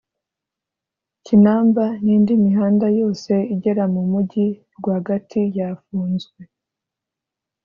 [1.25, 6.39] Kinamba n’indi mihanda yose igera mu mujyi rwagati yafunzwe